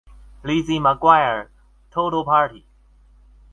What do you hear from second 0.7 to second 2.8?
McGuire: Total Party!